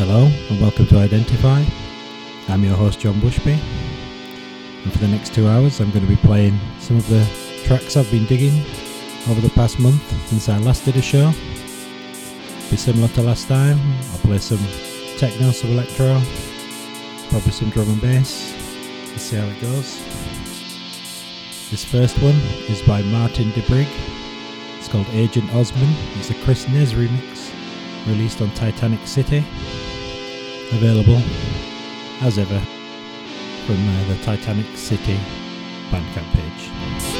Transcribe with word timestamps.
Hello 0.00 0.30
and 0.48 0.58
welcome 0.62 0.86
to 0.86 0.96
Identify. 0.96 1.62
I'm 2.48 2.64
your 2.64 2.74
host 2.74 3.00
John 3.00 3.20
Bushby, 3.20 3.60
and 4.82 4.90
for 4.90 4.96
the 4.98 5.06
next 5.06 5.34
two 5.34 5.46
hours, 5.46 5.78
I'm 5.78 5.90
going 5.90 6.06
to 6.06 6.08
be 6.08 6.16
playing 6.16 6.58
some 6.78 6.96
of 6.96 7.06
the 7.10 7.22
tracks 7.64 7.98
I've 7.98 8.10
been 8.10 8.24
digging 8.24 8.64
over 9.28 9.42
the 9.42 9.50
past 9.50 9.78
month 9.78 10.02
since 10.26 10.48
I 10.48 10.56
last 10.56 10.86
did 10.86 10.96
a 10.96 11.02
show. 11.02 11.32
Be 12.70 12.78
similar 12.78 13.08
to 13.08 13.20
last 13.20 13.46
time, 13.46 13.78
I'll 14.12 14.18
play 14.20 14.38
some 14.38 14.66
techno, 15.18 15.50
some 15.50 15.72
electro, 15.72 16.18
probably 17.28 17.52
some 17.52 17.68
drum 17.68 17.90
and 17.90 18.00
bass. 18.00 18.54
Let's 19.10 19.24
see 19.24 19.36
how 19.36 19.44
it 19.44 19.60
goes. 19.60 19.98
This 21.70 21.84
first 21.84 22.16
one 22.22 22.36
is 22.70 22.80
by 22.80 23.02
Martin 23.02 23.50
DeBrig. 23.50 23.86
It's 24.78 24.88
called 24.88 25.08
Agent 25.10 25.54
Osman. 25.54 25.94
It's 26.14 26.30
a 26.30 26.34
Chris 26.42 26.66
Nez 26.68 26.94
remix, 26.94 27.52
released 28.06 28.40
on 28.40 28.50
Titanic 28.52 29.06
City. 29.06 29.44
Available, 30.72 31.20
as 32.20 32.38
ever, 32.38 32.60
from 33.66 33.88
uh, 33.88 34.04
the 34.08 34.22
Titanic 34.22 34.66
City 34.76 35.18
Bandcamp 35.90 36.32
page. 36.32 37.19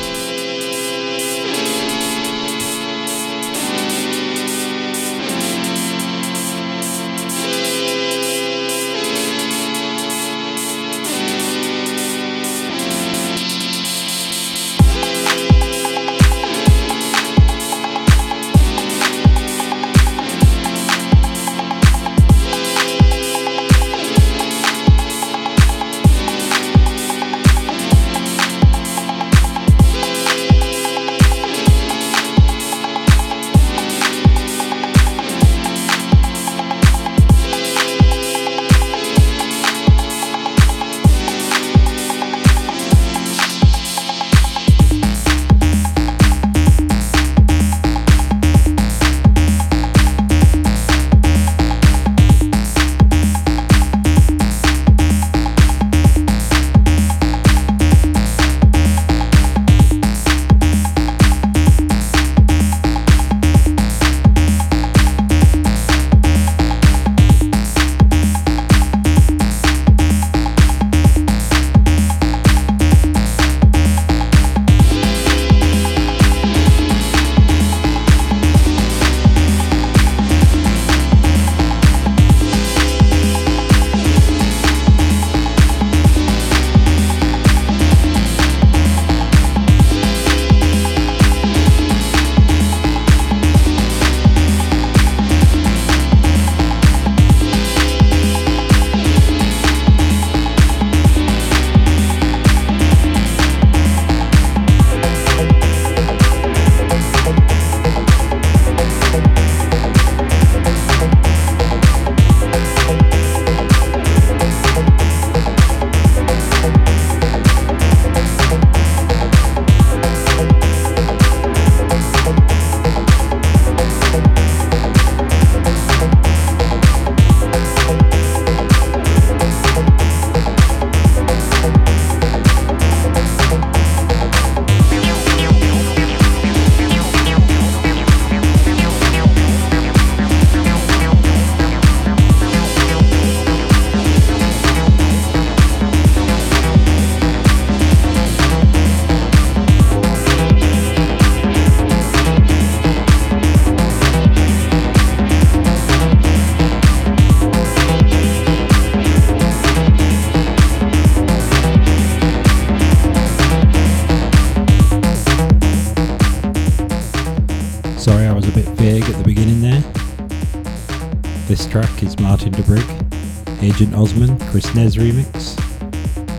Track 171.70 172.02
is 172.02 172.18
Martin 172.18 172.50
DeBrig, 172.50 173.62
Agent 173.62 173.94
Osman, 173.94 174.36
Chris 174.50 174.74
Nez 174.74 174.96
remix, 174.96 175.54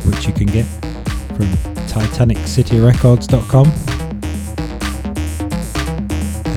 which 0.06 0.28
you 0.28 0.34
can 0.34 0.46
get 0.48 0.66
from 1.36 1.48
TitanicCityRecords.com. 1.88 3.68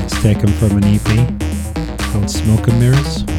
It's 0.04 0.20
taken 0.20 0.48
from 0.48 0.76
an 0.78 0.84
EP 0.84 2.00
called 2.10 2.28
Smoke 2.28 2.66
and 2.66 2.80
Mirrors. 2.80 3.33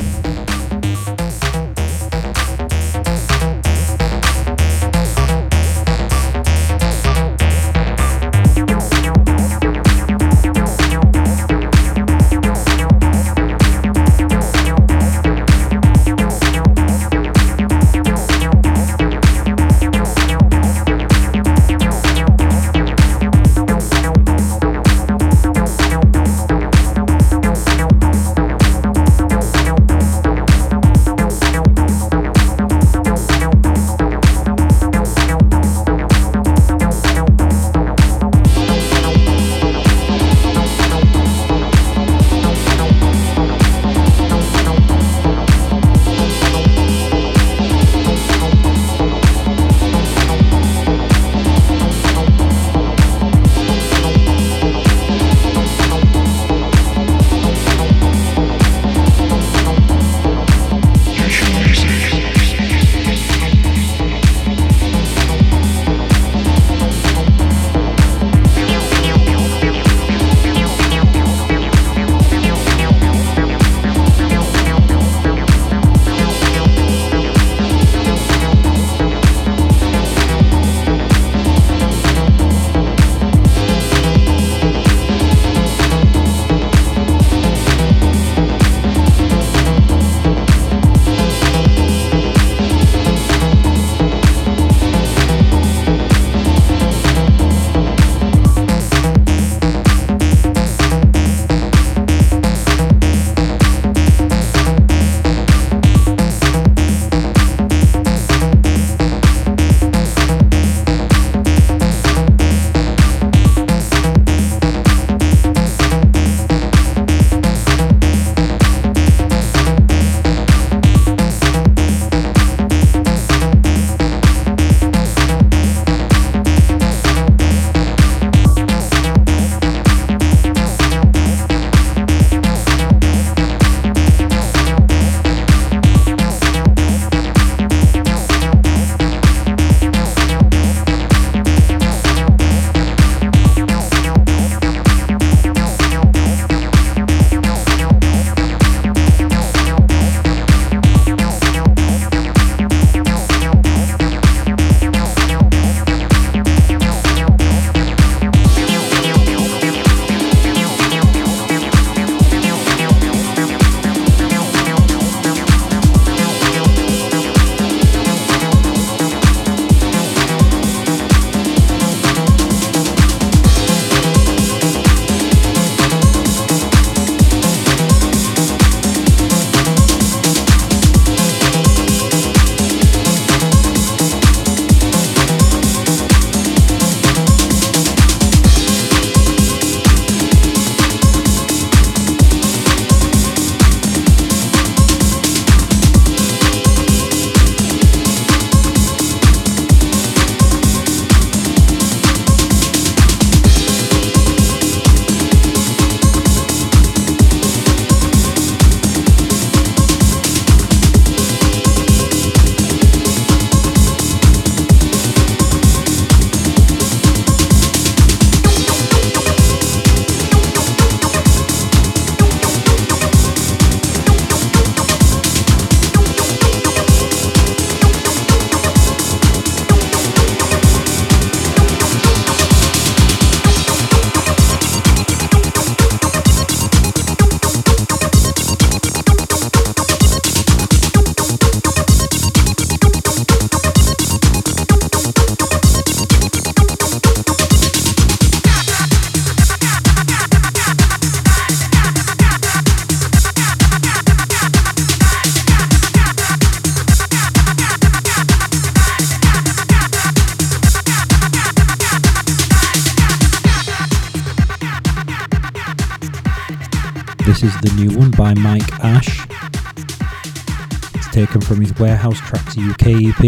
From 271.45 271.61
his 271.61 271.77
Warehouse 271.79 272.19
Tracks 272.19 272.57
UK 272.57 272.87
EP. 273.05 273.23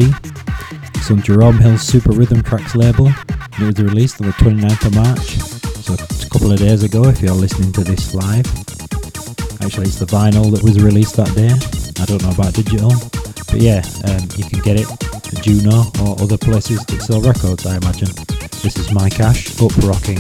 It's 0.95 1.11
on 1.11 1.21
Jerome 1.21 1.59
Hill's 1.59 1.83
Super 1.83 2.11
Rhythm 2.11 2.41
Trax 2.41 2.75
label, 2.75 3.13
it 3.59 3.65
was 3.65 3.83
released 3.83 4.21
on 4.21 4.27
the 4.27 4.33
29th 4.33 4.85
of 4.85 4.95
March, 4.95 5.37
so 5.81 5.93
it's 5.93 6.25
a 6.25 6.29
couple 6.29 6.51
of 6.51 6.59
days 6.59 6.83
ago 6.83 7.05
if 7.05 7.21
you're 7.21 7.33
listening 7.33 7.71
to 7.73 7.83
this 7.83 8.13
live. 8.13 8.45
Actually, 9.61 9.87
it's 9.87 9.97
the 9.97 10.05
vinyl 10.05 10.51
that 10.51 10.61
was 10.63 10.79
released 10.79 11.15
that 11.15 11.33
day. 11.33 11.49
I 11.99 12.05
don't 12.05 12.21
know 12.21 12.29
about 12.29 12.53
digital, 12.53 12.93
but 13.49 13.59
yeah, 13.59 13.81
um, 14.05 14.27
you 14.35 14.45
can 14.45 14.59
get 14.61 14.79
it 14.79 14.87
at 14.91 15.43
Juno 15.43 15.85
or 16.01 16.21
other 16.21 16.37
places 16.37 16.85
that 16.85 17.01
sell 17.01 17.19
records, 17.19 17.65
I 17.65 17.77
imagine. 17.77 18.09
This 18.61 18.77
is 18.77 18.91
Mike 18.91 19.19
Ash, 19.19 19.59
Up 19.59 19.75
Rocking. 19.77 20.19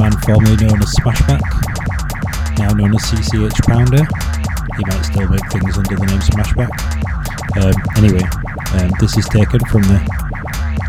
man 0.00 0.16
formerly 0.22 0.56
known 0.56 0.82
as 0.82 0.94
Smashback, 0.96 1.42
now 2.58 2.72
known 2.72 2.94
as 2.94 3.02
CCH 3.02 3.60
Pounder. 3.68 4.02
He 4.76 4.84
might 4.86 5.02
still 5.02 5.28
make 5.28 5.46
things 5.52 5.76
under 5.76 5.94
the 5.94 6.06
name 6.06 6.20
Smashback. 6.20 6.72
Um, 7.60 7.74
anyway, 7.96 8.22
um, 8.80 8.90
this 8.98 9.18
is 9.18 9.28
taken 9.28 9.60
from 9.66 9.82
the 9.82 10.00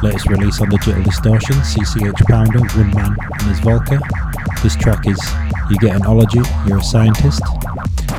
latest 0.02 0.30
release 0.30 0.62
on 0.62 0.70
Digital 0.70 1.04
Distortion, 1.04 1.58
CCH 1.58 2.26
Pounder, 2.28 2.60
One 2.60 2.92
Man 2.96 3.18
and 3.20 3.42
his 3.42 3.60
Volca. 3.60 4.00
This 4.64 4.78
track 4.78 5.06
is 5.08 5.20
You 5.70 5.78
Get 5.78 5.98
an 5.98 6.06
Ology, 6.06 6.40
You're 6.66 6.80
a 6.80 6.84
Scientist. 6.84 7.42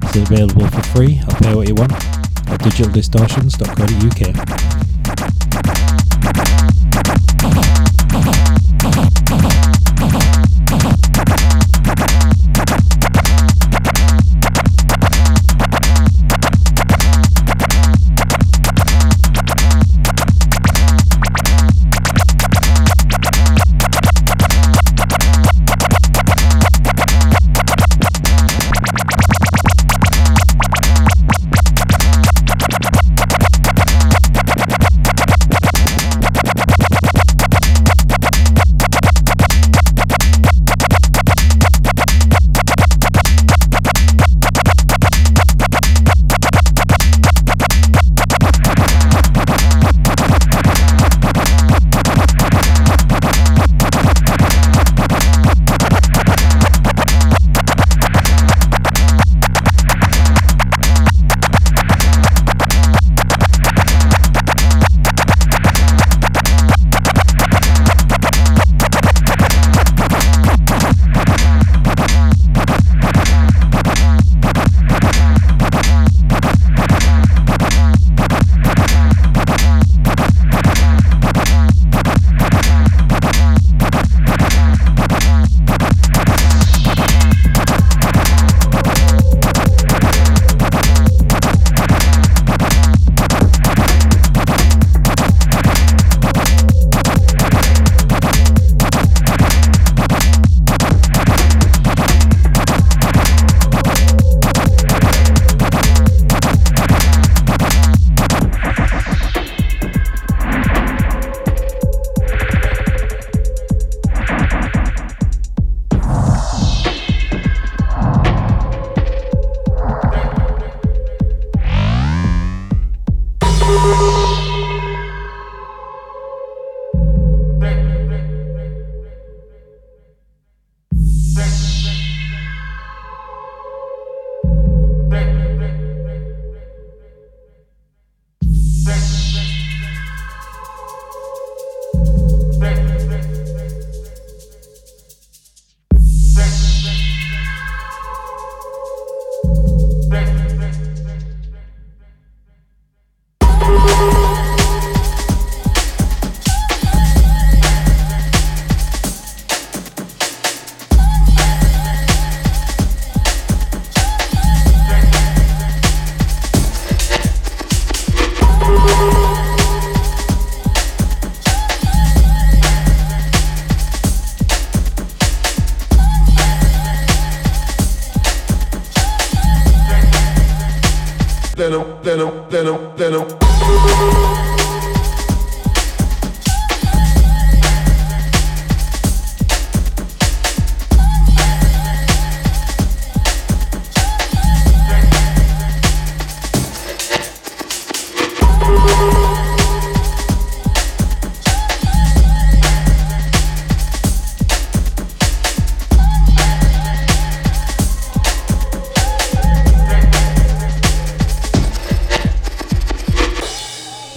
It's 0.03 0.17
available 0.17 0.69
for 0.69 0.83
free, 0.95 1.23
I'll 1.27 1.37
pay 1.37 1.55
what 1.55 1.69
you 1.69 1.75
want, 1.75 1.93
at 1.93 2.61
digitaldistortions.co.uk. 2.61 4.72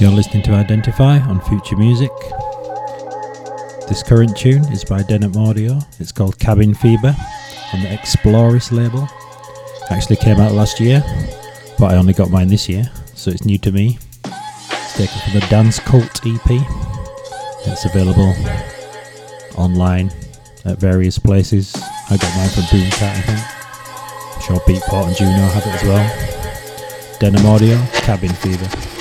Identify 0.05 1.19
on 1.21 1.41
Future 1.41 1.75
Music. 1.77 2.11
This 3.87 4.03
current 4.03 4.37
tune 4.37 4.63
is 4.71 4.83
by 4.83 5.01
Denim 5.01 5.35
Audio. 5.35 5.79
It's 5.99 6.11
called 6.11 6.37
Cabin 6.37 6.75
Fever 6.75 7.15
on 7.73 7.81
the 7.81 7.87
Exploris 7.87 8.71
label. 8.71 9.09
Actually 9.89 10.17
came 10.17 10.39
out 10.39 10.51
last 10.51 10.79
year, 10.79 11.03
but 11.79 11.91
I 11.91 11.95
only 11.95 12.13
got 12.13 12.29
mine 12.29 12.49
this 12.49 12.69
year, 12.69 12.89
so 13.15 13.31
it's 13.31 13.45
new 13.45 13.57
to 13.57 13.71
me. 13.71 13.97
It's 14.25 14.93
taken 14.93 15.19
from 15.21 15.39
the 15.39 15.47
Dance 15.49 15.79
Cult 15.79 16.21
EP. 16.25 16.65
It's 17.65 17.85
available 17.85 18.33
online 19.55 20.11
at 20.65 20.77
various 20.77 21.17
places. 21.17 21.75
I 22.09 22.17
got 22.17 22.35
mine 22.37 22.49
from 22.49 22.63
Boomkat, 22.63 23.01
I 23.01 23.21
think. 23.21 24.35
I'm 24.35 24.41
sure 24.41 24.59
Beatport 24.67 25.07
and 25.07 25.15
Juno 25.15 25.47
have 25.47 25.65
it 25.65 25.73
as 25.73 25.83
well. 25.83 27.19
Denim 27.19 27.45
Audio, 27.45 27.83
Cabin 28.03 28.33
Fever. 28.33 28.94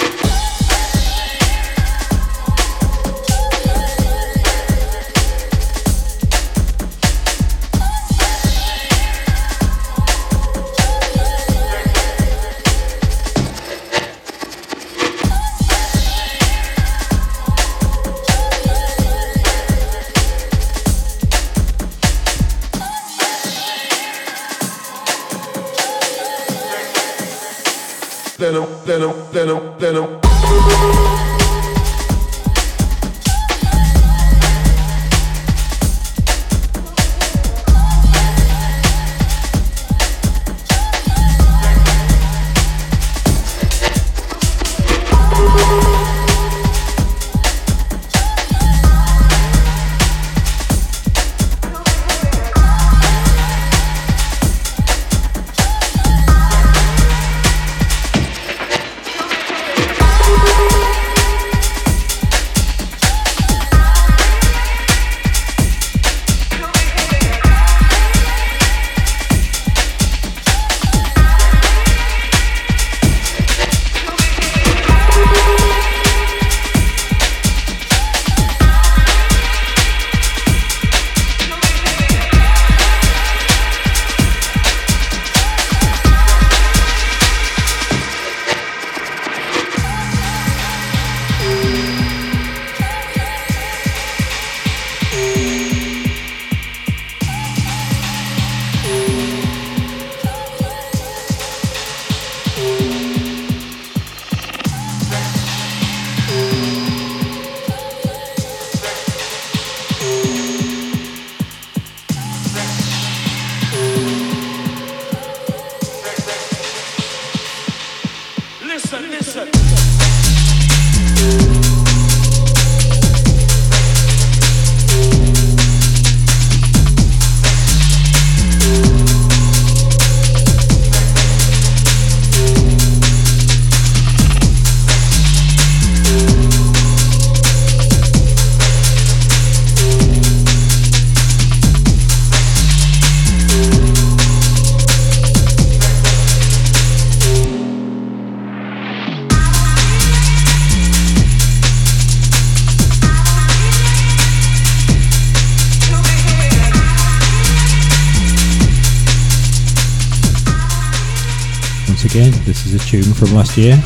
From 163.14 163.34
last 163.34 163.56
year, 163.56 163.76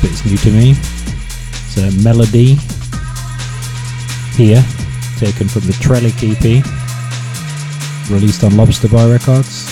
but 0.00 0.10
it's 0.10 0.24
new 0.24 0.36
to 0.38 0.50
me. 0.50 0.70
It's 0.72 1.76
a 1.76 1.90
melody 2.02 2.56
here, 4.34 4.64
taken 5.18 5.48
from 5.48 5.62
the 5.62 5.76
Trellick 5.80 6.22
EP, 6.22 6.64
released 8.10 8.44
on 8.44 8.56
Lobster 8.56 8.88
Boy 8.88 9.10
Records. 9.10 9.65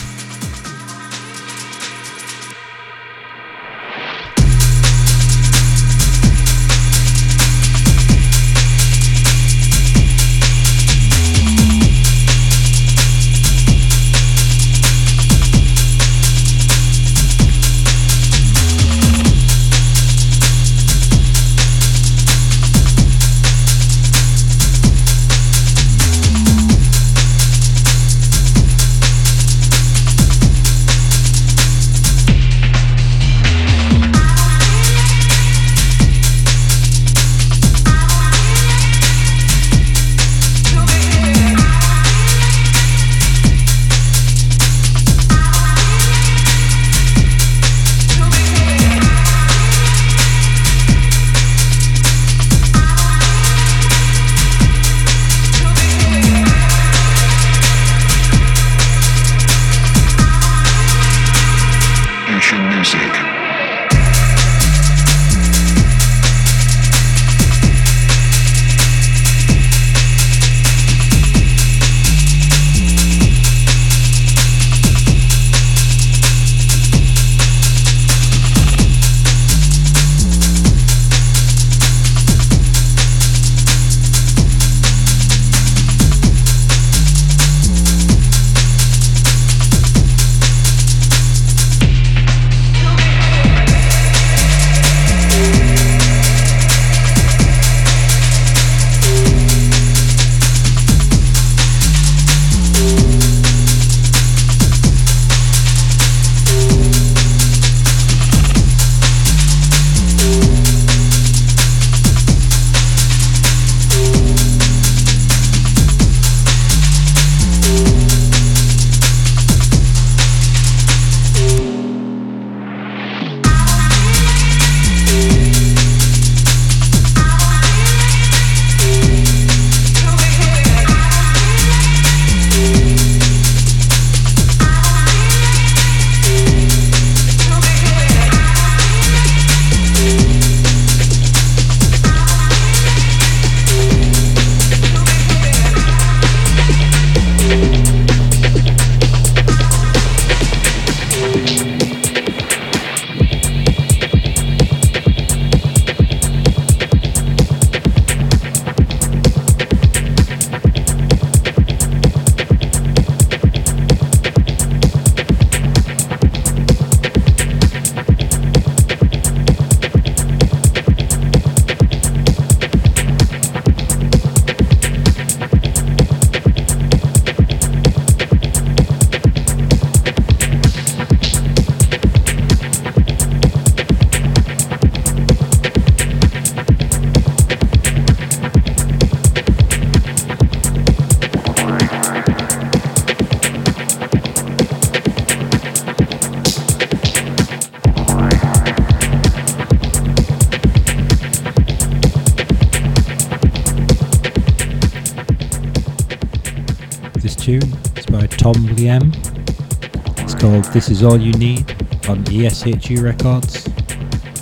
This 210.85 210.99
Is 210.99 211.03
All 211.03 211.18
You 211.18 211.33
Need 211.33 211.70
on 212.11 212.23
ESHU 212.25 213.03
Records. 213.03 213.66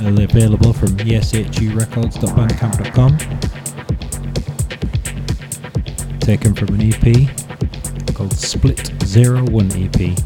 Available 0.00 0.72
from 0.72 0.88
eshurecords.bandcamp.com. 0.96 3.18
Taken 6.18 6.52
from 6.52 6.74
an 6.74 6.92
EP 6.92 7.28
called 8.12 8.32
Split 8.32 8.90
Zero 9.04 9.44
One 9.50 9.70
EP. 9.70 10.16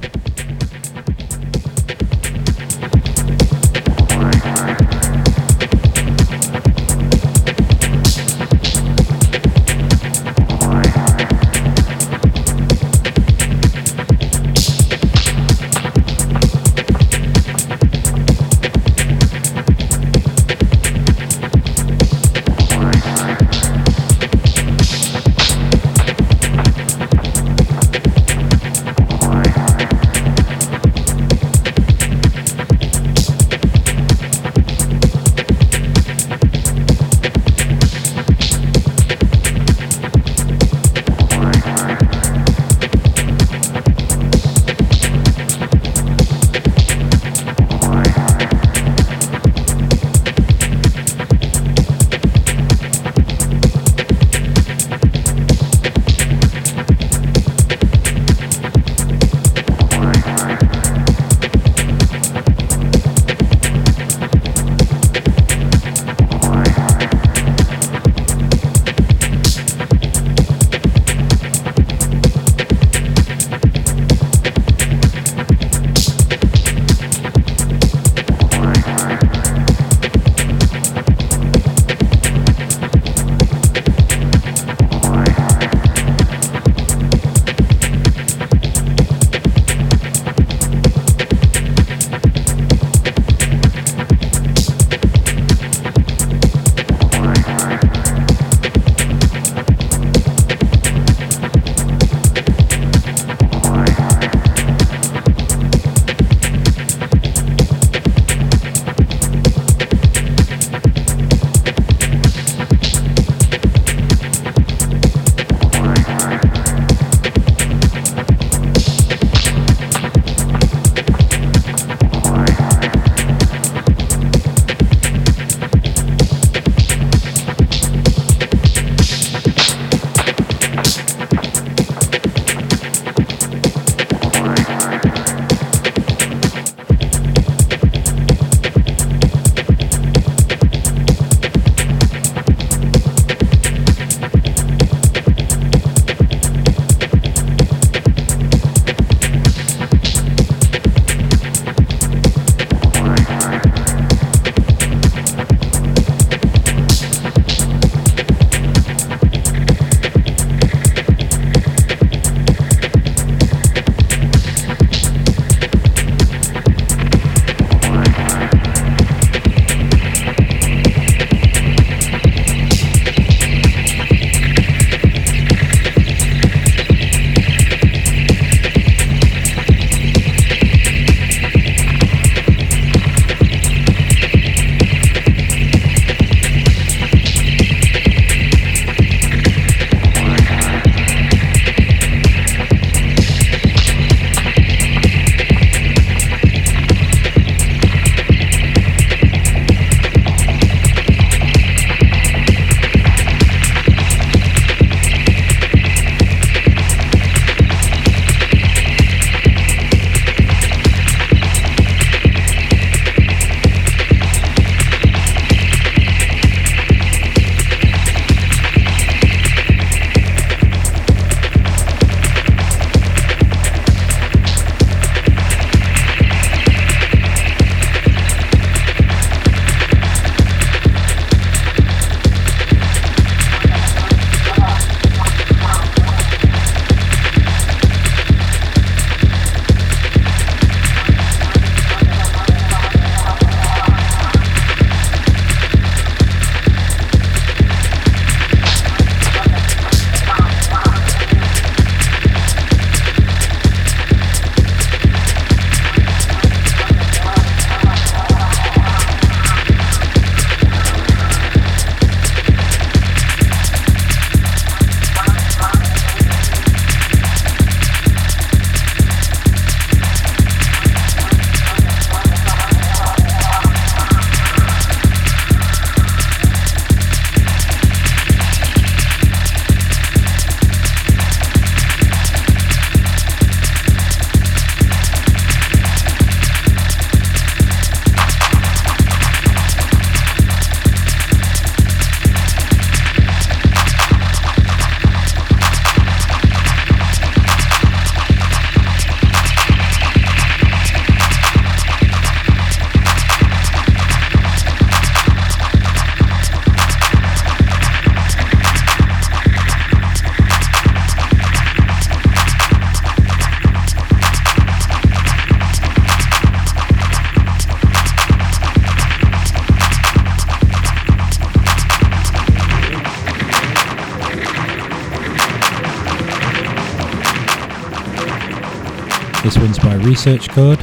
Research 330.17 330.49
Code, 330.49 330.81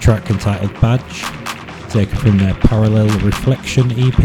track 0.00 0.30
entitled 0.30 0.72
Badge, 0.80 1.24
taken 1.90 2.16
from 2.16 2.38
their 2.38 2.54
Parallel 2.54 3.06
Reflection 3.18 3.92
EP 3.92 4.24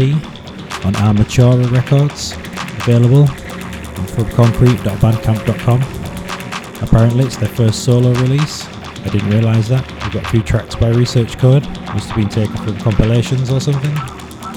on 0.86 0.94
Armatura 0.94 1.70
Records, 1.70 2.32
available 2.80 3.24
on 3.24 4.06
fromconcrete.bandcamp.com. 4.08 5.82
Apparently, 6.82 7.26
it's 7.26 7.36
their 7.36 7.50
first 7.50 7.84
solo 7.84 8.12
release. 8.22 8.66
I 9.04 9.10
didn't 9.10 9.28
realise 9.28 9.68
that. 9.68 9.86
We've 10.02 10.14
got 10.14 10.24
a 10.24 10.28
few 10.30 10.42
tracks 10.42 10.76
by 10.76 10.88
Research 10.88 11.36
Code. 11.36 11.66
Must 11.92 12.08
have 12.08 12.16
been 12.16 12.30
taken 12.30 12.56
from 12.56 12.78
compilations 12.78 13.50
or 13.50 13.60
something. 13.60 13.94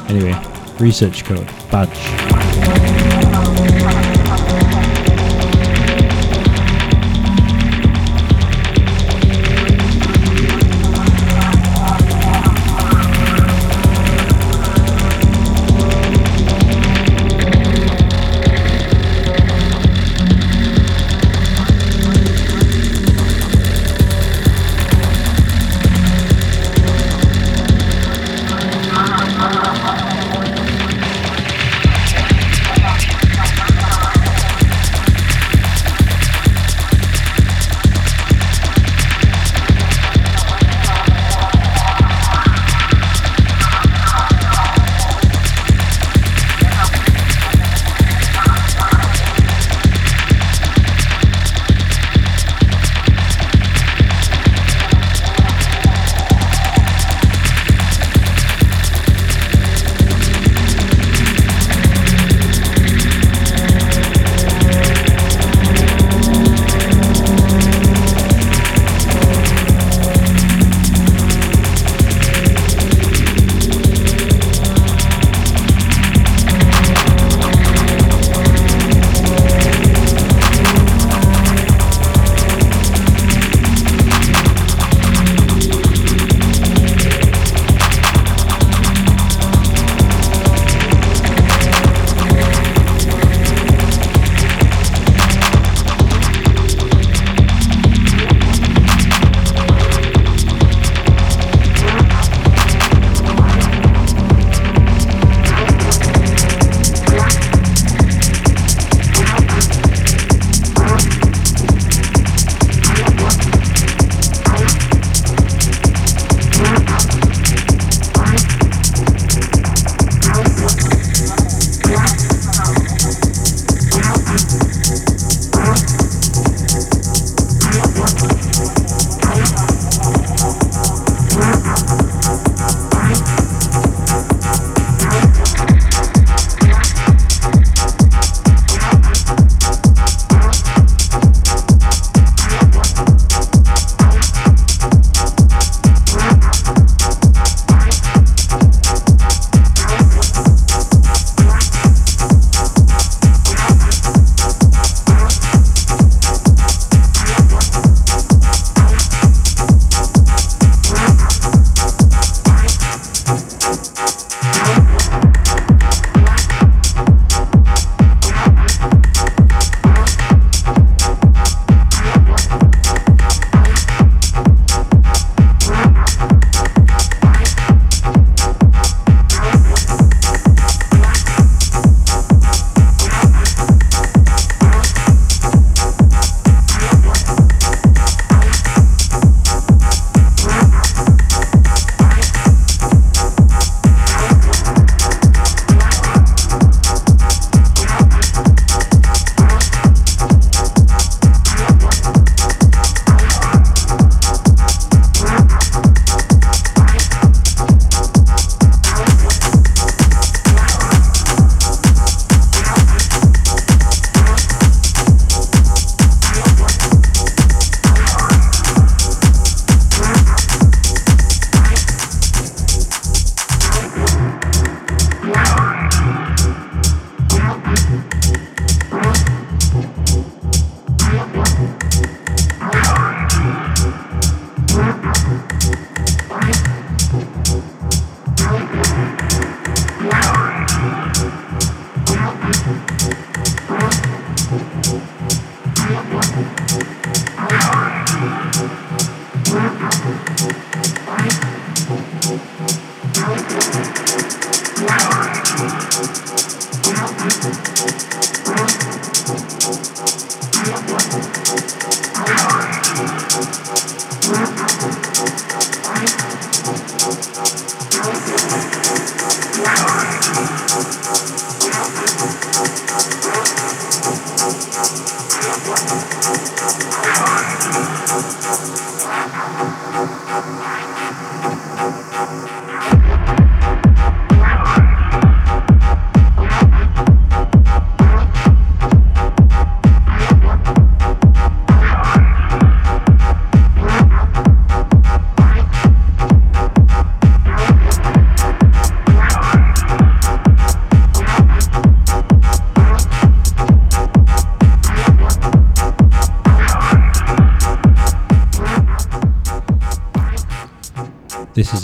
Anyway, 0.08 0.42
Research 0.80 1.26
Code, 1.26 1.48
Badge. 1.70 2.15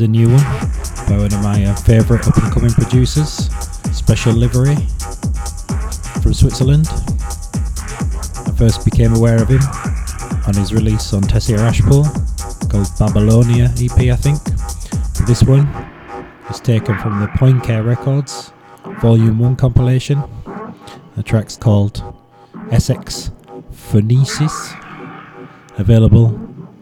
A 0.01 0.07
new 0.07 0.29
one 0.29 0.43
by 1.07 1.15
one 1.15 1.31
of 1.31 1.43
my 1.43 1.63
uh, 1.63 1.75
favourite 1.75 2.27
up 2.27 2.35
and 2.37 2.51
coming 2.51 2.71
producers, 2.71 3.51
Special 3.95 4.33
Livery 4.33 4.75
from 6.23 6.33
Switzerland. 6.33 6.87
I 6.89 8.51
first 8.57 8.83
became 8.83 9.13
aware 9.13 9.39
of 9.39 9.49
him 9.49 9.61
on 10.47 10.55
his 10.55 10.73
release 10.73 11.13
on 11.13 11.21
Tessier-Ashpool 11.21 12.05
called 12.71 12.87
Babylonia 12.97 13.65
EP, 13.79 14.09
I 14.11 14.15
think. 14.15 14.39
This 15.27 15.43
one 15.43 15.67
is 16.49 16.59
taken 16.59 16.97
from 16.97 17.19
the 17.19 17.27
Poincare 17.27 17.85
Records 17.85 18.53
Volume 19.01 19.37
1 19.37 19.55
compilation. 19.55 20.23
The 21.15 21.21
track's 21.21 21.57
called 21.57 22.03
Essex 22.71 23.29
Phonesis, 23.71 24.73
available 25.77 26.39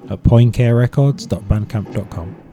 at 0.09 0.23
pointcarerecords.bandcamp.com. 0.23 2.48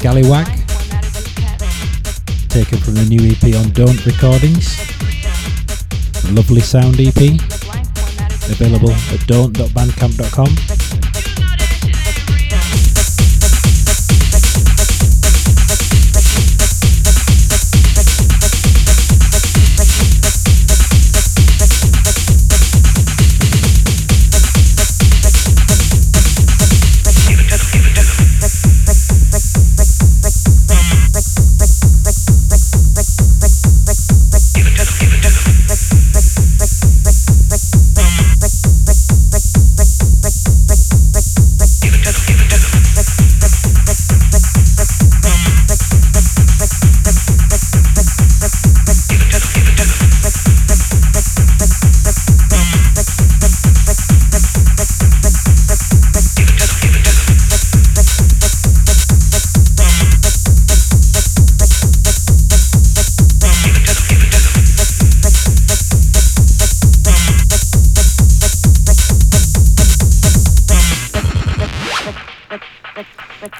Scallywag, 0.00 0.46
taken 2.48 2.78
from 2.78 2.94
the 2.94 3.04
new 3.06 3.20
EP 3.20 3.54
on 3.54 3.68
Don't 3.72 4.06
Recordings. 4.06 4.78
lovely 6.32 6.62
sound 6.62 6.98
EP, 6.98 7.36
available 8.48 8.92
at 8.92 9.26
don't.bandcamp.com. 9.26 10.79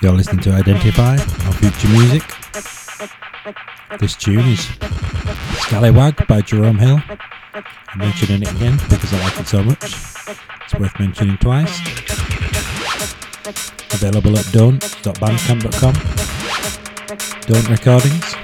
to 0.00 0.50
identify 0.52 1.12
our 1.12 1.52
future 1.52 1.88
music. 1.88 2.22
This 3.98 4.16
tune 4.16 4.48
is 4.48 4.66
Scallywag 5.58 6.26
by 6.26 6.40
Jerome 6.40 6.78
Hill. 6.78 7.02
I'm 7.04 7.98
mentioning 7.98 8.42
it 8.42 8.50
again 8.52 8.78
because 8.88 9.12
I 9.12 9.18
like 9.22 9.38
it 9.38 9.46
so 9.46 9.62
much. 9.62 9.84
It's 9.84 10.74
worth 10.78 10.98
mentioning 10.98 11.36
twice. 11.36 11.80
Available 13.92 14.38
at 14.38 14.50
don't.bandcamp.com. 14.52 15.94
Don't 17.46 17.68
Recordings. 17.68 18.39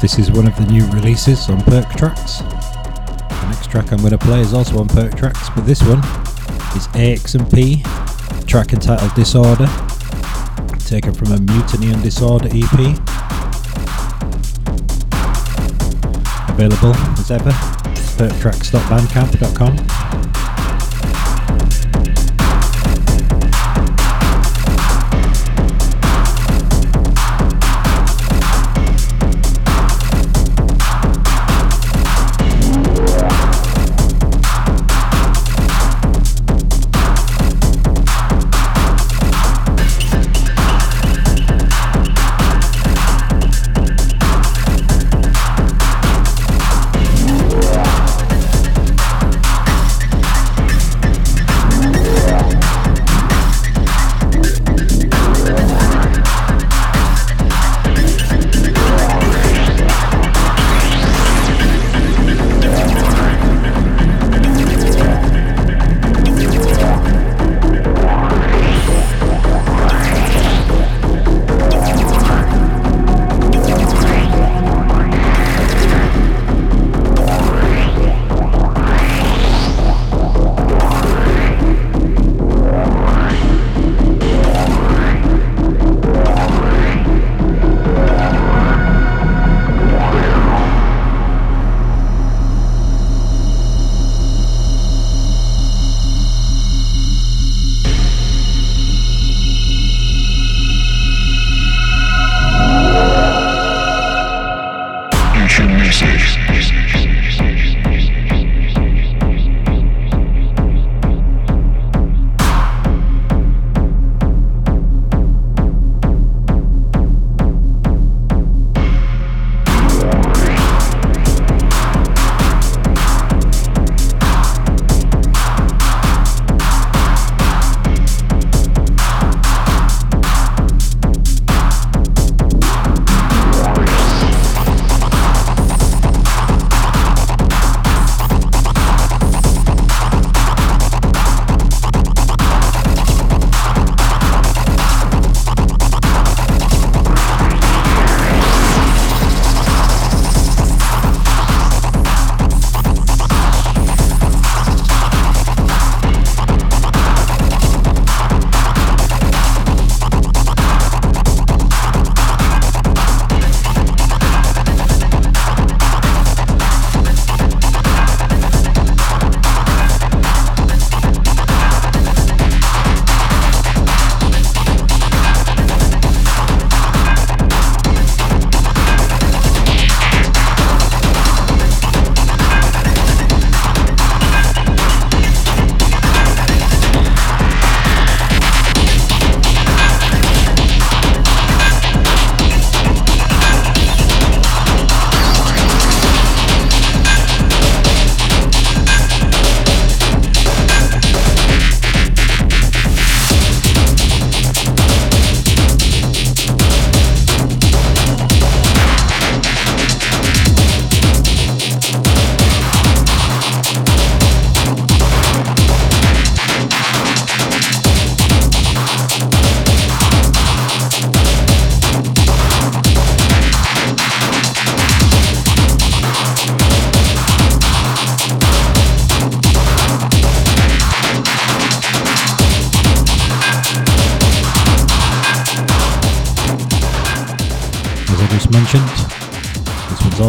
This 0.00 0.18
is 0.18 0.30
one 0.30 0.46
of 0.46 0.54
the 0.56 0.66
new 0.70 0.84
releases 0.92 1.48
on 1.48 1.58
Perc 1.62 1.86
Trax. 1.92 2.40
The 3.28 3.46
next 3.48 3.70
track 3.70 3.92
I'm 3.92 3.98
going 3.98 4.10
to 4.10 4.18
play 4.18 4.40
is 4.40 4.52
also 4.52 4.78
on 4.78 4.88
Perc 4.88 5.12
Trax, 5.12 5.54
but 5.54 5.64
this 5.66 5.82
one 5.82 6.00
is 6.76 6.86
AX 6.94 7.34
and 7.34 7.50
P, 7.50 7.82
track 8.46 8.74
entitled 8.74 9.14
Disorder, 9.14 9.66
taken 10.80 11.14
from 11.14 11.32
a 11.32 11.38
Mutiny 11.40 11.92
and 11.92 12.02
Disorder 12.02 12.48
EP. 12.52 12.98
Available 16.50 16.94
as 17.18 17.30
ever, 17.30 17.52
perctrax.bandcamp.com. 18.18 20.25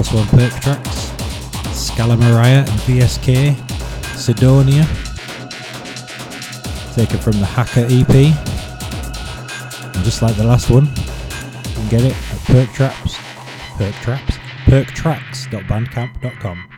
This 0.08 0.16
one's 0.16 0.32
also 0.32 0.38
on 0.38 0.40
Perc 0.40 0.56
Trax. 0.62 0.88
Scalameriya 1.74 2.60
and 2.60 2.80
VSK, 2.88 3.28
Sidonia. 4.16 4.86
Taken 6.96 7.20
from 7.20 7.36
the 7.42 7.46
Hacker 7.46 7.86
EP. 7.90 8.16
And 9.96 10.04
just 10.06 10.22
like 10.22 10.38
the 10.38 10.46
last 10.46 10.70
one, 10.70 10.86
you 10.86 11.74
can 11.74 11.90
get 11.90 12.04
it 12.04 12.14
at 12.14 12.40
Perc 12.48 12.68
Trax, 12.68 13.18
Perc 13.76 13.94
Trax, 13.96 14.40
perctrax.bandcamp.com. 14.68 16.77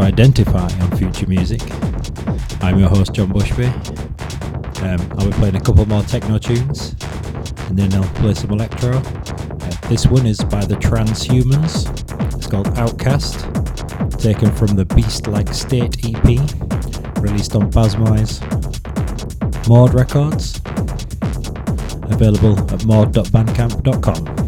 Identify 0.00 0.68
on 0.80 0.96
Future 0.96 1.26
Music. 1.26 1.60
I'm 2.62 2.78
your 2.78 2.88
host, 2.88 3.12
John 3.12 3.28
Bushby. 3.28 3.68
Um, 4.82 5.18
I'll 5.18 5.26
be 5.26 5.32
playing 5.32 5.56
a 5.56 5.60
couple 5.60 5.84
more 5.86 6.02
techno 6.02 6.38
tunes 6.38 6.94
and 7.68 7.78
then 7.78 7.92
I'll 7.94 8.08
play 8.14 8.34
some 8.34 8.50
electro. 8.50 8.96
Uh, 8.96 9.88
this 9.88 10.06
one 10.06 10.26
is 10.26 10.38
by 10.38 10.64
the 10.64 10.76
Transhumans. 10.76 11.86
It's 12.36 12.46
called 12.46 12.68
Outcast, 12.78 13.40
taken 14.18 14.50
from 14.52 14.76
the 14.76 14.84
Beast 14.84 15.26
Like 15.26 15.52
State 15.52 16.04
EP, 16.04 16.24
released 17.22 17.54
on 17.54 17.70
Basmoise 17.70 18.40
Maud 19.68 19.94
Records. 19.94 20.60
Available 22.10 22.58
at 22.72 22.84
mord.bandcamp.com. 22.84 24.39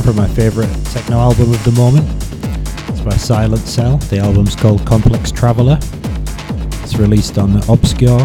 from 0.00 0.16
my 0.16 0.28
favourite 0.28 0.72
techno 0.86 1.18
album 1.18 1.52
of 1.52 1.62
the 1.64 1.72
moment. 1.72 2.06
It's 2.88 3.02
by 3.02 3.14
Silent 3.16 3.66
Cell. 3.66 3.98
The 3.98 4.20
album's 4.20 4.56
called 4.56 4.86
Complex 4.86 5.30
Traveller. 5.30 5.78
It's 6.82 6.96
released 6.96 7.36
on 7.36 7.58
Obscure, 7.68 8.24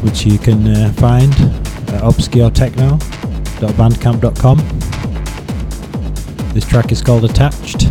which 0.00 0.24
you 0.24 0.38
can 0.38 0.66
uh, 0.68 0.90
find 0.92 1.30
at 1.92 2.00
obscuretechno.bandcamp.com. 2.02 4.58
This 6.54 6.66
track 6.66 6.90
is 6.90 7.02
called 7.02 7.26
Attached. 7.26 7.88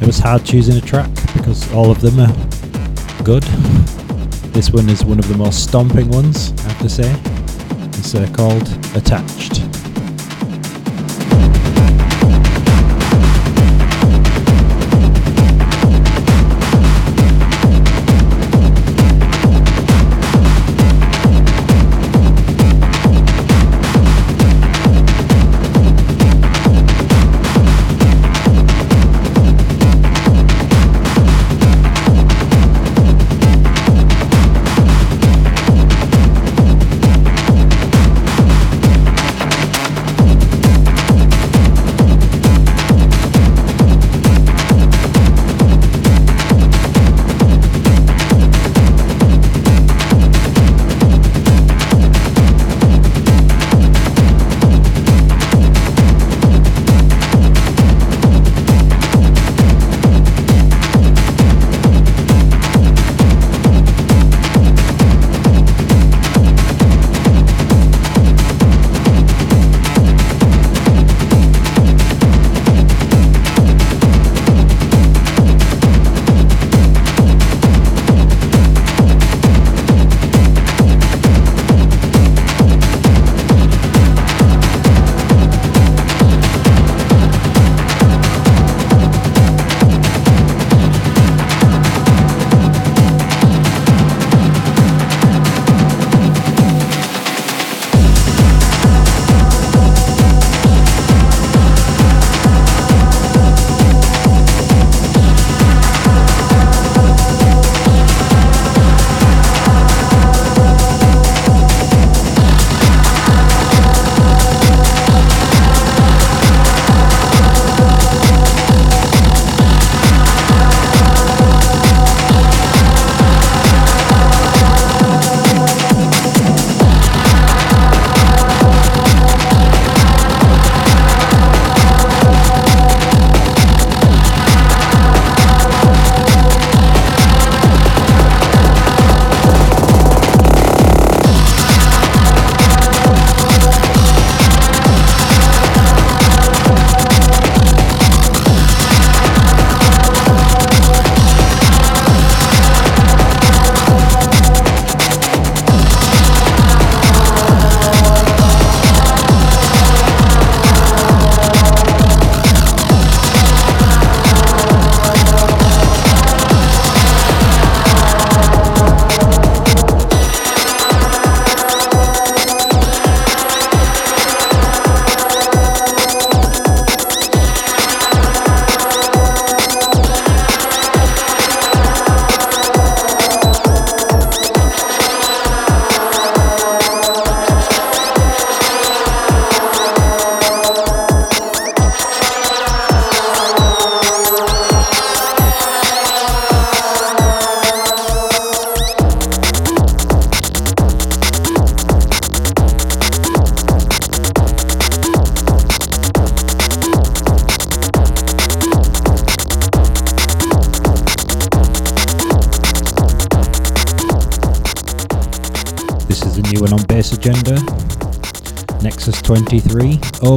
It 0.00 0.06
was 0.06 0.20
hard 0.20 0.44
choosing 0.44 0.76
a 0.76 0.80
track 0.80 1.10
because 1.36 1.68
all 1.72 1.90
of 1.90 2.00
them 2.00 2.20
are 2.20 2.32
good. 3.24 3.42
This 4.52 4.70
one 4.70 4.88
is 4.88 5.04
one 5.04 5.18
of 5.18 5.26
the 5.26 5.36
most 5.36 5.64
stomping 5.64 6.08
ones, 6.10 6.52
I 6.58 6.60
have 6.68 6.78
to 6.82 6.88
say. 6.88 7.12
It's 7.98 8.14
uh, 8.14 8.28
called 8.36 8.68
Attached. 8.94 9.37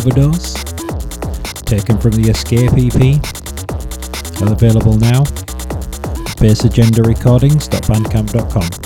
Overdose, 0.02 0.58
taken 1.62 1.94
from 2.00 2.14
the 2.14 2.32
Escape 2.32 2.72
EP, 2.74 3.22
available 4.50 4.98
now. 4.98 5.22
BassAgendaRecordings.bandcamp.com. 6.42 8.81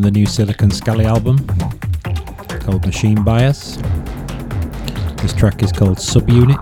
from 0.00 0.14
the 0.14 0.18
new 0.18 0.24
Silicon 0.24 0.70
Scally 0.70 1.04
album 1.04 1.46
called 2.60 2.86
Machine 2.86 3.22
Bias. 3.22 3.76
This 5.20 5.34
track 5.34 5.62
is 5.62 5.72
called 5.72 5.98
Subunit. 5.98 6.58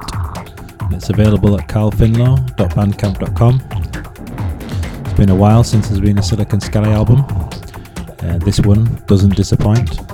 And 0.80 0.95
it's 0.95 1.11
available 1.11 1.57
at 1.57 1.68
carlfinlow.bandcamp.com. 1.68 3.62
It's 5.05 5.12
been 5.16 5.28
a 5.28 5.36
while 5.36 5.62
since 5.62 5.86
there's 5.86 6.01
been 6.01 6.18
a 6.18 6.22
Silicon 6.22 6.61
Scally 6.61 6.91
album. 6.91 7.20
Uh, 7.20 8.39
this 8.39 8.59
one 8.59 9.01
doesn't 9.07 9.36
disappoint. 9.36 10.07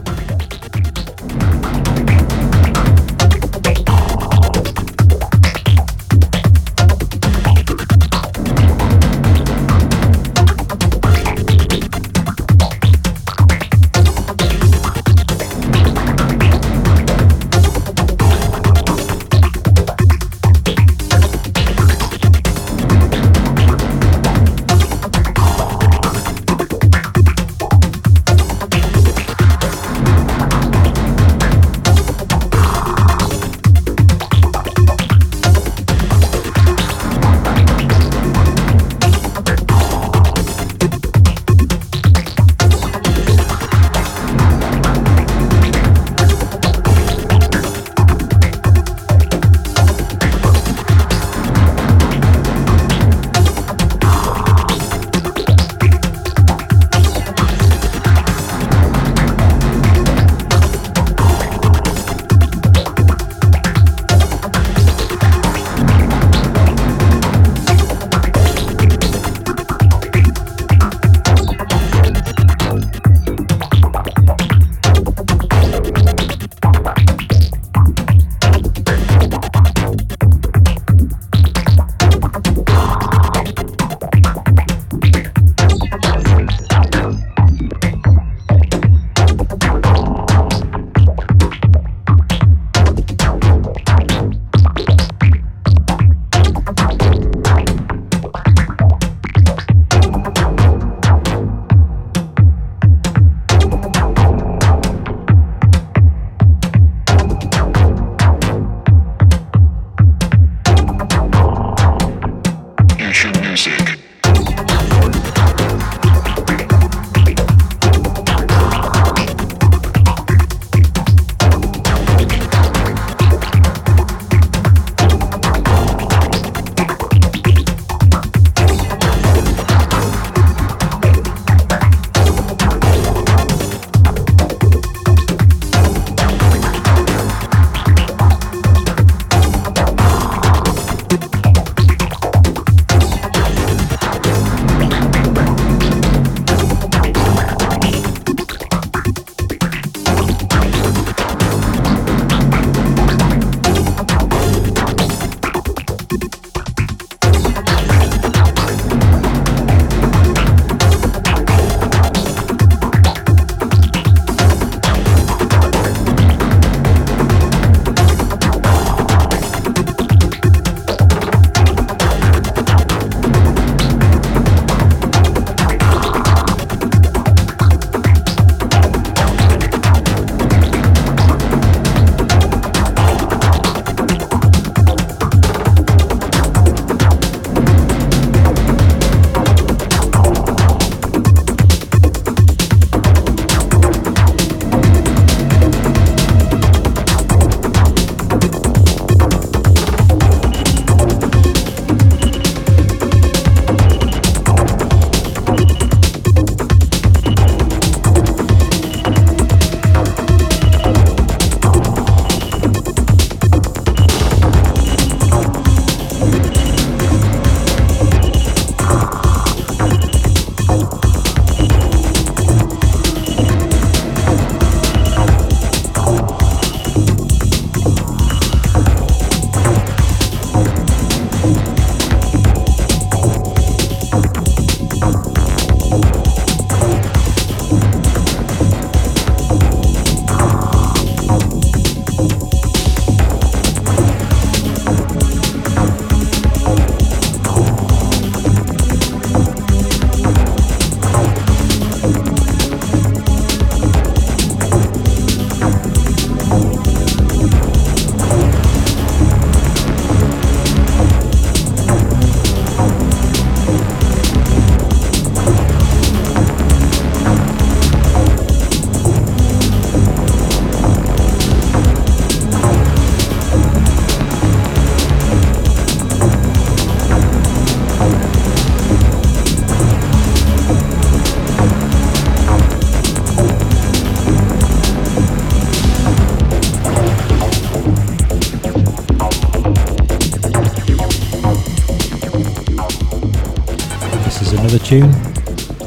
Tune 294.94 295.10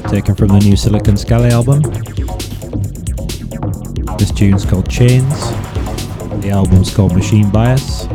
taken 0.09 0.35
from 0.35 0.49
the 0.49 0.59
new 0.61 0.75
Silicon 0.75 1.15
Scally 1.15 1.49
album. 1.49 1.81
This 4.17 4.34
tune's 4.34 4.65
called 4.65 4.89
Chains. 4.89 5.34
The 6.41 6.49
album's 6.51 6.93
called 6.93 7.15
Machine 7.15 7.49
Bias. 7.49 8.05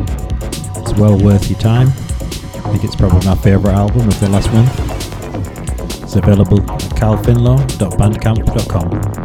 It's 0.77 0.93
well 0.93 1.17
worth 1.17 1.49
your 1.49 1.57
time. 1.57 1.87
I 1.87 2.69
think 2.69 2.83
it's 2.83 2.95
probably 2.95 3.25
my 3.25 3.33
favourite 3.37 3.73
album 3.73 4.07
of 4.07 4.19
the 4.19 4.29
last 4.29 4.53
month. 4.53 4.69
It's 6.03 6.15
available 6.15 6.61
at 6.61 6.81
carlfinlow.bandcamp.com. 6.91 9.22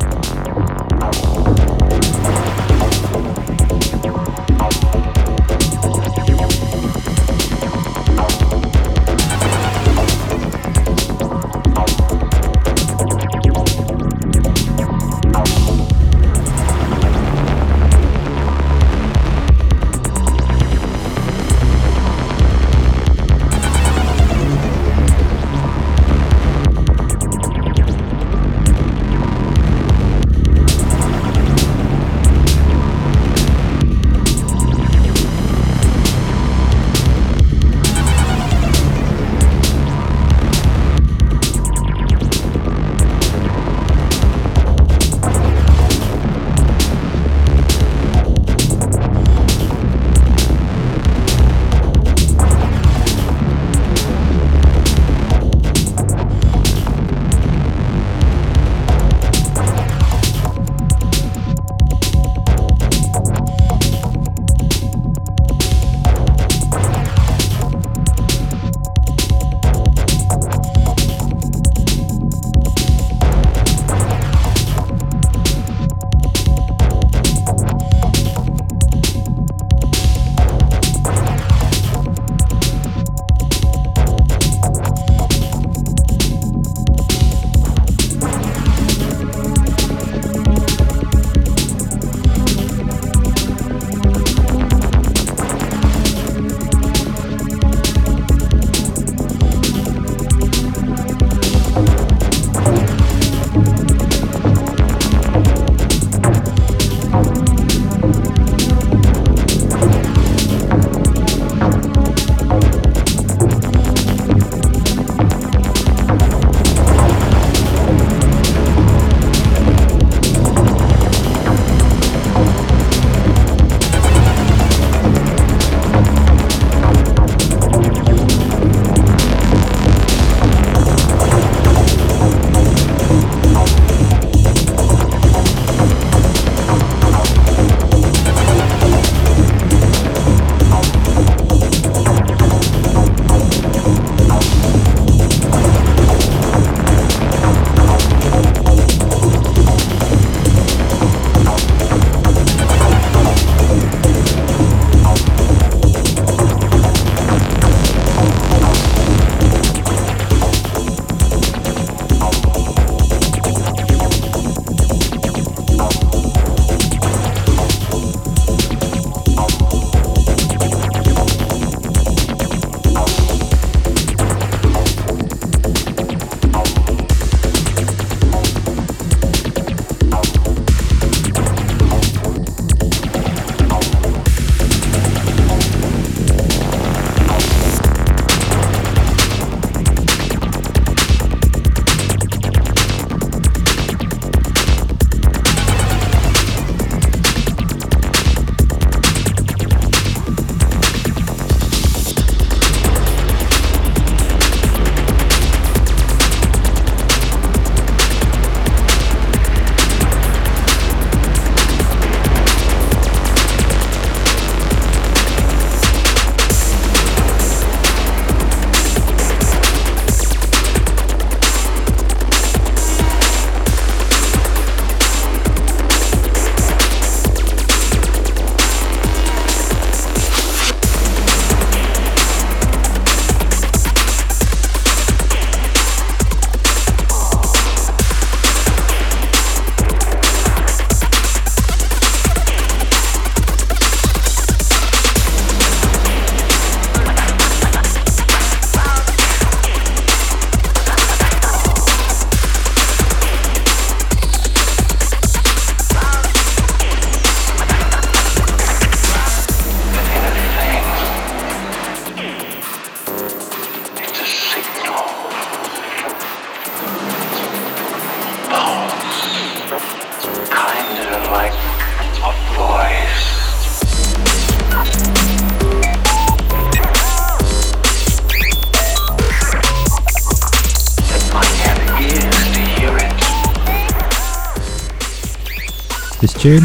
tune 286.38 286.62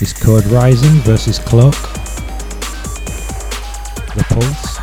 is 0.00 0.12
Code 0.12 0.46
Rising 0.46 1.00
versus 1.00 1.40
Cloak. 1.40 1.74
The 4.14 4.24
Pulse. 4.28 4.76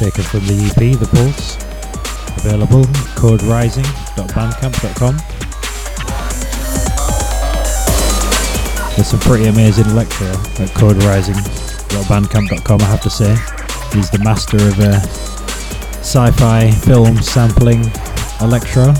Taken 0.00 0.24
from 0.24 0.40
the 0.46 0.54
EP, 0.66 0.98
The 0.98 1.06
Pulse. 1.06 1.56
Available 2.38 2.82
at 2.82 2.88
coderising.bandcamp.com. 3.16 5.16
There's 8.96 9.08
some 9.08 9.20
pretty 9.20 9.46
amazing 9.46 9.86
electro 9.86 10.26
at 10.26 10.70
coderising.bandcamp.com, 10.74 12.80
I 12.80 12.84
have 12.84 13.02
to 13.02 13.10
say. 13.10 13.36
He's 13.92 14.10
the 14.10 14.18
master 14.24 14.56
of 14.56 14.80
uh, 14.80 14.98
sci 16.00 16.30
fi 16.32 16.72
film 16.72 17.22
sampling 17.22 17.92
electro. 18.40 18.94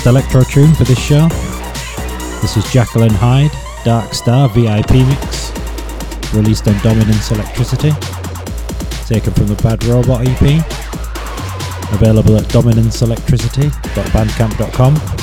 Last 0.00 0.06
electro 0.06 0.42
tune 0.44 0.72
for 0.74 0.84
this 0.84 0.98
show. 0.98 1.28
This 2.40 2.56
is 2.56 2.64
Jacqueline 2.72 3.12
Hyde, 3.12 3.50
Dark 3.84 4.14
Star 4.14 4.48
VIP 4.48 4.92
mix, 4.92 5.52
released 6.32 6.66
on 6.68 6.78
Dominance 6.78 7.30
Electricity, 7.30 7.90
taken 9.04 9.34
from 9.34 9.48
the 9.48 9.60
Bad 9.62 9.84
Robot 9.84 10.26
EP, 10.26 10.40
available 11.92 12.38
at 12.38 12.44
dominanceelectricity.bandcamp.com. 12.44 15.19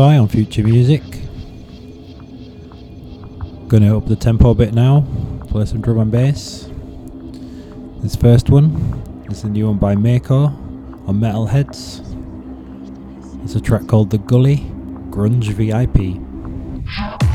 Identify 0.00 0.18
on 0.18 0.28
Future 0.28 0.62
Music. 0.62 1.02
Gonna 3.68 3.98
up 3.98 4.06
the 4.06 4.16
tempo 4.16 4.48
a 4.48 4.54
bit 4.54 4.72
now, 4.72 5.06
play 5.48 5.66
some 5.66 5.82
drum 5.82 5.98
and 5.98 6.10
bass. 6.10 6.70
This 8.02 8.16
first 8.16 8.48
one 8.48 8.72
is 9.30 9.44
a 9.44 9.50
new 9.50 9.66
one 9.66 9.76
by 9.76 9.96
Mako 9.96 10.44
on 11.06 11.20
Metalheadz. 11.20 12.00
It's 13.44 13.54
a 13.54 13.60
track 13.60 13.88
called 13.88 14.08
The 14.08 14.16
Gully 14.16 14.64
Grunge 15.10 15.52
VIP. 15.52 17.29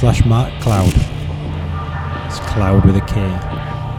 Slash 0.00 0.24
Mark 0.24 0.50
Cloud. 0.62 0.94
It's 2.24 2.40
Cloud 2.48 2.86
with 2.86 2.96
a 2.96 3.02
K. 3.02 3.89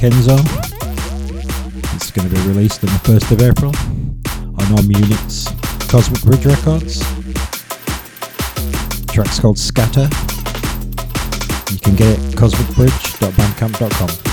Kenzo. 0.00 0.38
It's 1.94 2.10
going 2.10 2.26
to 2.26 2.34
be 2.34 2.40
released 2.48 2.82
on 2.82 2.88
the 2.88 3.00
1st 3.00 3.32
of 3.32 3.42
April 3.42 3.70
on 4.58 4.78
Om 4.78 4.90
Unit's 4.90 5.46
Cosmic 5.90 6.22
Bridge 6.22 6.46
Records. 6.46 7.00
The 9.00 9.12
track's 9.12 9.38
called 9.38 9.58
Scatter. 9.58 10.08
You 11.70 11.80
can 11.80 11.96
get 11.96 12.18
it 12.18 12.20
cosmicbridge.bandcamp.com. 12.34 14.29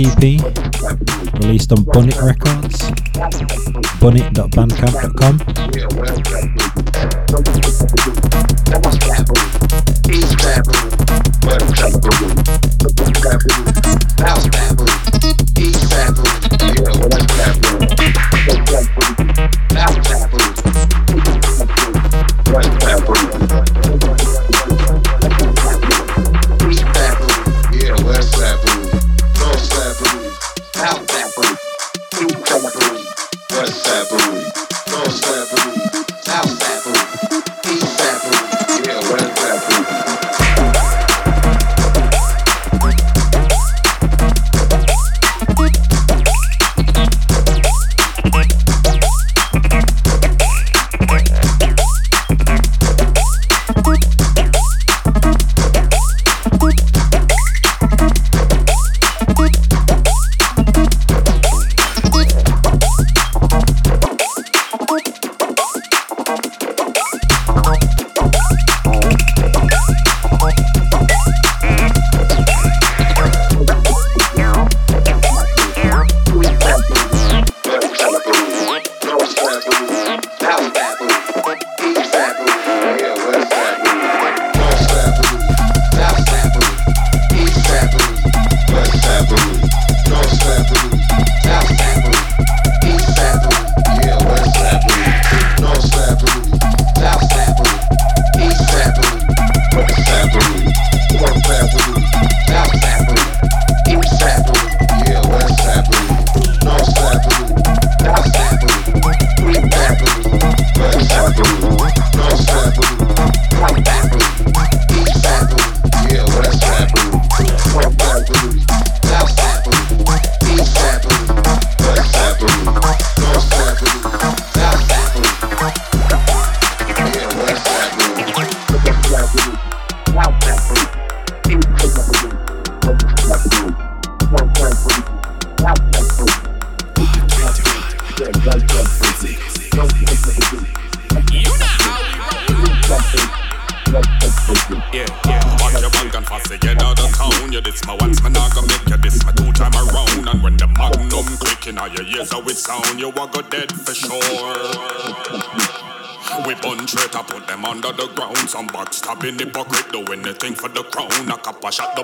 EP, 0.00 0.40
released 1.42 1.72
on 1.72 1.84
Bunnet 1.84 2.16
Records, 2.22 2.90
bunnet.bandcamp.com. 4.00 4.59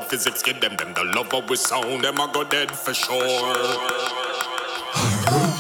physics 0.01 0.43
get 0.43 0.61
them, 0.61 0.77
them 0.77 0.93
the 0.95 1.05
lover 1.05 1.41
with 1.49 1.61
sound, 1.61 2.05
them 2.05 2.21
I 2.21 2.31
go 2.33 2.45
dead 2.45 2.71
for 2.71 2.95
sure. 2.95 4.27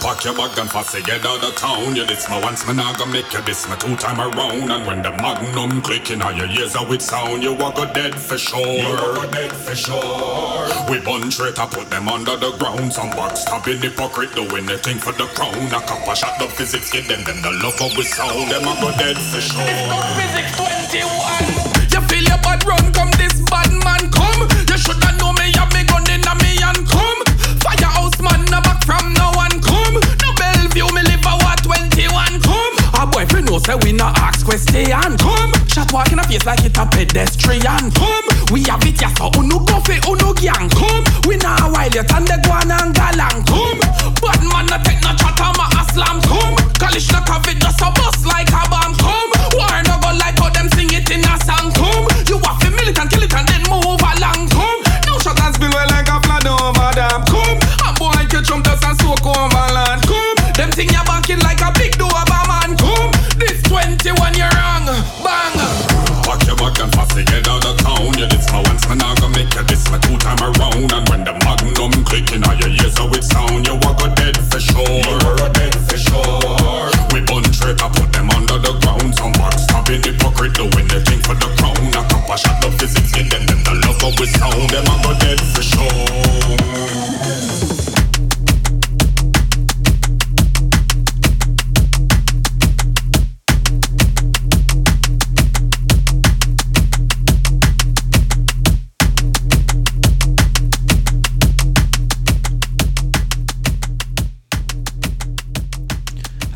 Pack 0.01 0.25
your 0.25 0.35
bag 0.35 0.57
and 0.59 0.71
fast 0.71 0.95
get 1.05 1.25
out 1.27 1.43
of 1.43 1.55
town. 1.57 1.97
Yeah, 1.97 2.05
this 2.05 2.29
my 2.29 2.41
once, 2.41 2.67
man, 2.67 2.79
I 2.79 2.97
gonna 2.97 3.13
make 3.13 3.33
you 3.33 3.43
this 3.43 3.69
my 3.69 3.77
two 3.77 3.97
time 3.97 4.21
around. 4.21 4.71
And 4.71 4.87
when 4.87 5.03
the 5.03 5.11
magnum 5.11 5.83
clicking 5.83 6.23
on 6.23 6.37
your 6.37 6.47
ears 6.47 6.77
are 6.77 6.87
with 6.87 7.03
sound, 7.03 7.43
you 7.43 7.53
walk 7.55 7.77
go 7.77 7.85
dead 7.93 8.15
for 8.15 8.39
sure. 8.39 8.61
You 8.61 8.97
go 8.97 9.31
dead 9.31 9.53
for 9.53 9.75
sure. 9.75 10.69
We 10.89 11.01
bun 11.01 11.31
straight, 11.31 11.59
I 11.59 11.67
put 11.67 11.91
them 11.91 12.09
under 12.09 12.37
the 12.37 12.53
ground. 12.57 12.93
Some 12.93 13.11
box 13.11 13.41
stabbing 13.41 13.81
hypocrite 13.81 14.35
doing 14.35 14.67
the 14.67 14.79
thing 14.79 14.99
for 14.99 15.13
the 15.13 15.27
crown. 15.35 15.67
A 15.75 15.81
couple 15.85 16.15
shot 16.15 16.39
the 16.39 16.47
physics 16.47 16.91
get 16.93 17.09
them, 17.09 17.25
them 17.25 17.43
the 17.43 17.51
lover 17.63 17.93
with 17.97 18.07
sound. 18.07 18.51
Them 18.51 18.63
I 18.69 18.81
go 18.81 18.91
dead 18.97 19.17
for 19.17 19.41
sure. 19.41 19.65
It's 19.67 20.17
Physics 20.17 20.57
21. 20.57 21.36
Know 33.47 33.59
say 33.59 33.77
we 33.82 33.93
no 33.93 34.10
ask 34.16 34.44
question 34.44 34.90
come. 35.18 35.52
Shot 35.68 35.93
walk 35.93 36.10
in 36.10 36.18
a 36.18 36.24
face 36.24 36.44
like 36.44 36.64
it 36.64 36.77
a 36.77 36.85
pedestrian 36.85 37.90
come. 37.94 38.27
We 38.51 38.64
have 38.64 38.82
it 38.82 39.01
ya 39.01 39.09
so 39.14 39.31
unu 39.39 39.64
go 39.66 39.78
fi 39.86 40.02
unu 40.02 40.35
gang 40.35 40.68
come. 40.70 41.05
We 41.28 41.36
nah 41.36 41.70
while 41.70 41.86
you 41.86 42.02
turn 42.02 42.24
the 42.27 42.43
guan 42.43 42.74
and 42.74 42.93
galang 42.93 43.47
come. 43.47 43.78
Bad 44.18 44.43
man 44.51 44.66
no 44.66 44.77
take 44.82 45.01
no 45.02 45.14
chat 45.14 45.39
on 45.39 45.55
my 45.55 45.66
aslam 45.78 46.18
come. 46.27 46.56
Kalashnikov 46.74 47.47
it 47.47 47.62
just 47.62 47.81
a 47.81 47.89
bust 47.94 48.27
like 48.27 48.51
a 48.51 48.62
bomb 48.68 48.94
come. 48.98 49.31
War 49.55 49.78
no 49.86 49.94
go 50.02 50.10
like 50.18 50.39
how 50.39 50.51
them 50.51 50.68
sing 50.74 50.90
it 50.90 51.09
in 51.10 51.23
a 51.23 51.39
song 51.47 51.70
come. 51.70 52.06
You 52.27 52.43
have 52.43 52.59
to 52.66 52.70
militant 52.74 53.10
kill 53.10 53.23
it 53.23 53.32
and 53.32 53.56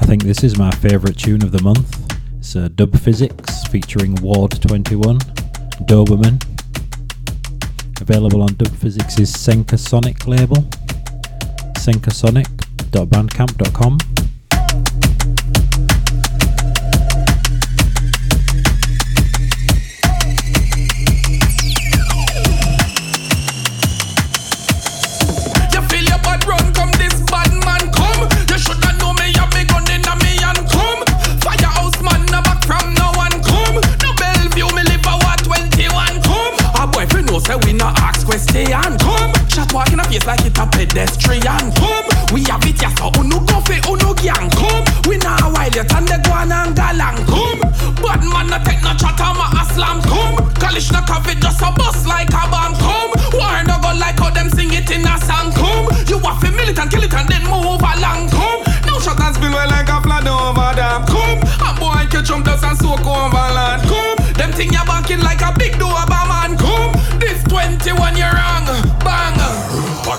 I 0.01 0.07
think 0.07 0.25
this 0.25 0.43
is 0.43 0.59
my 0.59 0.71
favourite 0.73 1.17
tune 1.17 1.43
of 1.43 1.53
the 1.53 1.63
month. 1.63 1.97
It's 2.39 2.57
uh, 2.57 2.69
Dub 2.75 2.99
Physics 2.99 3.63
featuring 3.69 4.17
Ward 4.17 4.61
21, 4.61 5.19
Doberman. 5.87 6.50
Available 8.01 8.43
on 8.43 8.55
Dub 8.55 8.75
Physics' 8.77 9.31
Senka 9.31 9.79
Sonic 9.79 10.27
label, 10.27 10.65
senkasonic.bandcamp.com. 11.79 14.10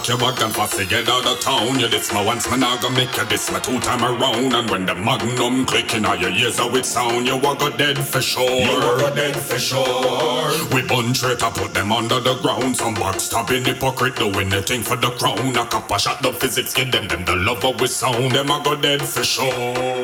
Pack 0.02 0.07
your 0.07 0.18
bag 0.18 0.41
and 0.41 0.56
fast 0.56 0.80
to 0.80 0.86
get 0.88 1.07
out 1.07 1.28
of 1.28 1.40
town. 1.41 1.80
You 1.80 1.88
this 1.88 2.11
my 2.11 2.26
once, 2.26 2.49
man, 2.49 2.64
I 2.64 2.76
gonna 2.82 2.95
make 2.95 3.15
you 3.15 3.26
this 3.26 3.52
my 3.52 3.60
two 3.60 3.80
time 3.82 4.03
around. 4.03 4.52
And 4.52 4.68
when 4.68 4.88
the 4.88 4.95
magnum 4.95 5.64
clicking 5.64 6.06
all 6.06 6.15
your 6.15 6.32
ears 6.32 6.57
how 6.57 6.73
it 6.76 6.88
sound, 6.88 7.28
you 7.28 7.36
are 7.36 7.56
go 7.56 7.69
dead 7.69 7.99
for 7.99 8.19
sure. 8.19 8.49
You 8.49 8.72
are 8.72 9.14
dead 9.14 9.36
for 9.36 9.60
sure. 9.60 10.49
We 10.73 10.82
bun 10.88 11.14
straight 11.14 11.38
to 11.40 11.52
put 11.52 11.76
them 11.76 11.91
under 11.91 12.19
the 12.19 12.34
ground. 12.41 12.78
Some 12.78 12.95
backstabbing 12.95 13.68
hypocrite 13.68 14.15
doing 14.15 14.49
the 14.49 14.64
thing 14.64 14.82
for 14.82 14.95
the 14.95 15.11
crown. 15.11 15.56
A 15.56 15.68
couple 15.68 15.98
shot 15.98 16.23
the 16.23 16.34
physics, 16.34 16.73
get 16.73 16.91
them 16.91 17.07
them 17.07 17.23
the 17.23 17.36
love 17.36 17.64
of 17.64 17.80
we 17.80 17.86
sound. 17.86 18.32
Them 18.32 18.52
I 18.52 18.64
go 18.64 18.76
dead 18.76 19.03
for 19.03 19.23
sure. 19.23 20.01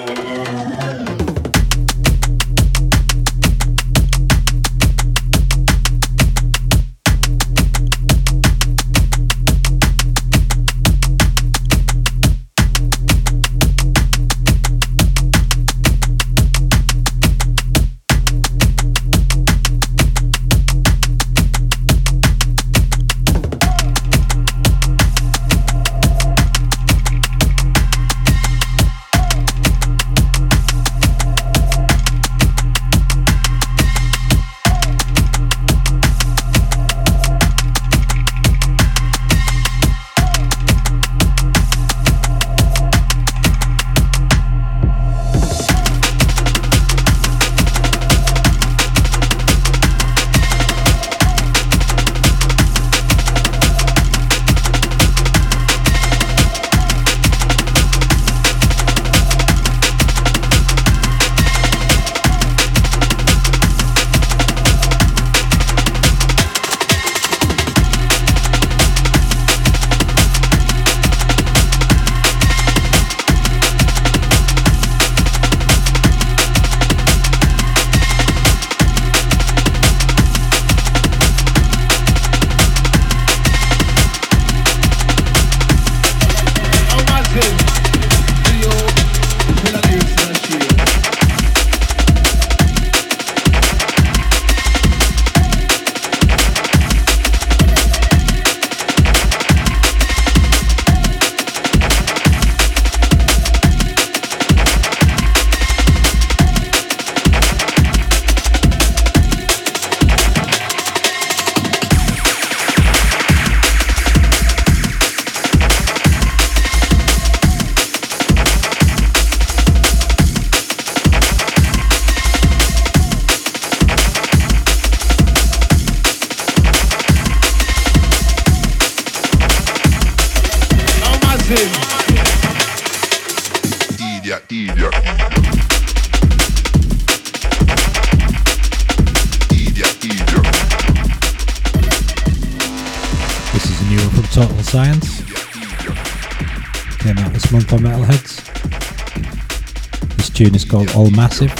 Called 150.68 150.90
All 150.96 151.10
Massive. 151.12 151.52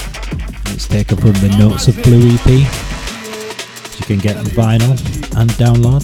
It's 0.74 0.88
taken 0.88 1.18
from 1.18 1.34
the 1.34 1.56
Notes 1.58 1.88
of 1.88 2.02
Blue 2.04 2.30
EP. 2.36 2.48
You 2.48 4.06
can 4.06 4.20
get 4.20 4.38
vinyl 4.48 4.92
and 5.40 5.50
download 5.52 6.04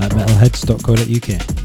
at 0.00 0.12
metalheadz.co.uk. 0.12 1.57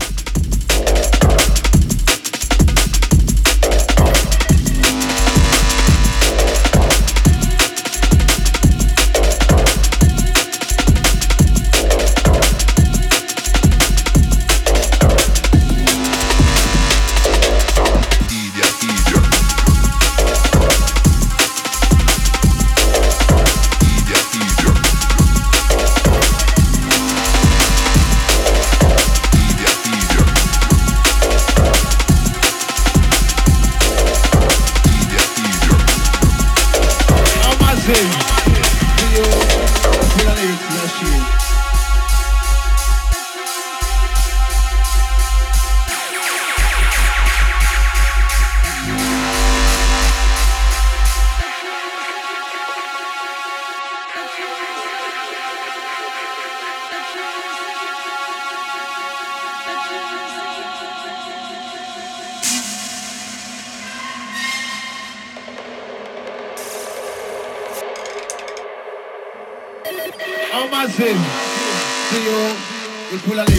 pull 73.25 73.52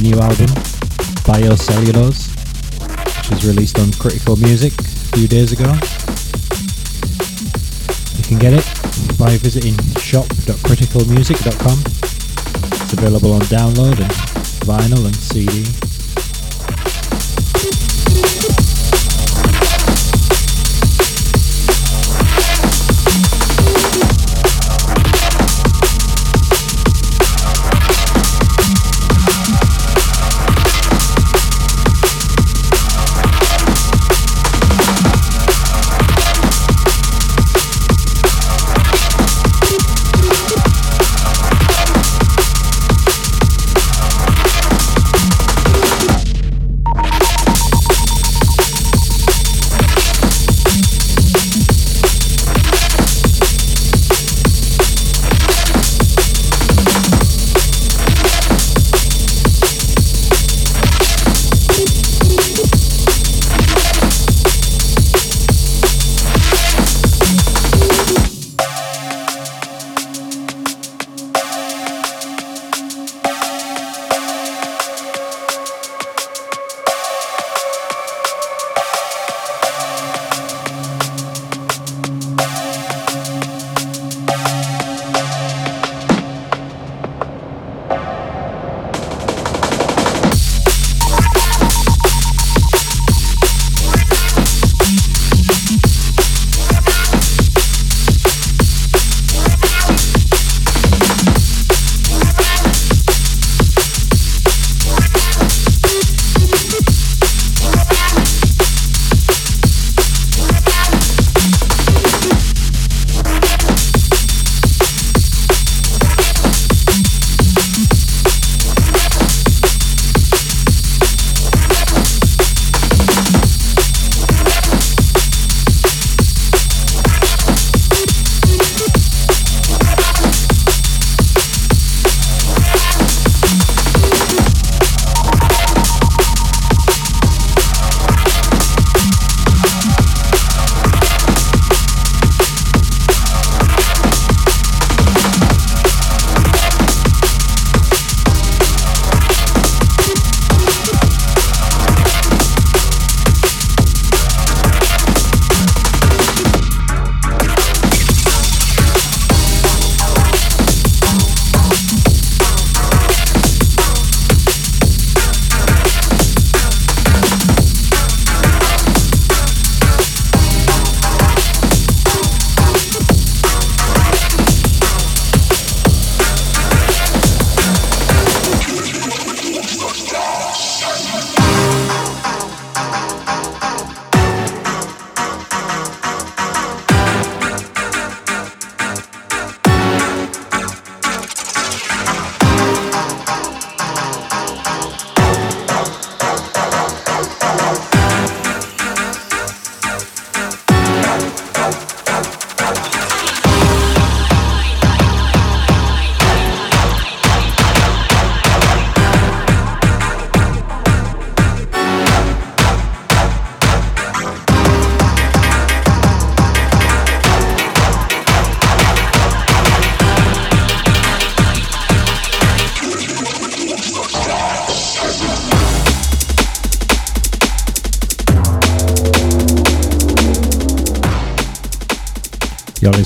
New 0.00 0.18
album, 0.18 0.46
Biocellulose, 1.26 2.28
which 3.18 3.30
was 3.30 3.46
released 3.46 3.78
on 3.78 3.92
Critical 3.92 4.36
Music 4.36 4.72
a 4.72 5.16
few 5.16 5.28
days 5.28 5.52
ago. 5.52 5.70
You 8.16 8.24
can 8.24 8.38
get 8.38 8.52
it 8.54 8.64
by 9.18 9.36
visiting 9.36 9.74
shop.criticalmusic.com. 9.98 11.78
It's 12.82 12.92
available 12.92 13.32
on 13.32 13.40
download 13.42 14.00
and 14.00 14.12
vinyl 14.64 15.04
and 15.04 15.16
CD. 15.16 15.81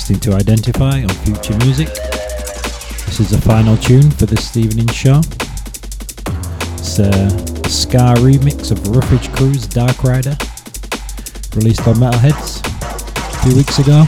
To 0.07 0.33
Identify 0.35 1.03
on 1.03 1.09
Future 1.09 1.57
Music. 1.57 1.89
This 1.89 3.19
is 3.19 3.29
the 3.29 3.41
final 3.41 3.75
tune 3.75 4.09
for 4.09 4.25
this 4.25 4.55
evening's 4.55 4.95
show. 4.95 5.19
It's 6.77 6.99
a 6.99 7.11
Scar 7.67 8.15
remix 8.15 8.71
of 8.71 8.87
Roughage 8.87 9.29
Crew's 9.33 9.67
Dark 9.67 10.05
Rider, 10.05 10.37
released 11.55 11.85
on 11.89 11.95
Metalheadz 11.95 12.61
a 12.63 13.43
few 13.43 13.57
weeks 13.57 13.79
ago. 13.79 14.05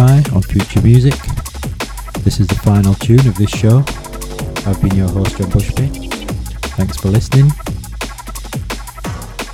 Identify 0.00 0.34
on 0.34 0.42
Future 0.42 0.80
Music. 0.80 1.14
This 2.24 2.40
is 2.40 2.46
the 2.46 2.54
final 2.64 2.94
tune 2.94 3.26
of 3.28 3.34
this 3.34 3.50
show. 3.50 3.84
I've 4.66 4.80
been 4.80 4.96
your 4.96 5.08
host, 5.08 5.36
John 5.36 5.50
Bushby. 5.50 5.88
Thanks 6.76 6.96
for 6.96 7.08
listening. 7.08 7.48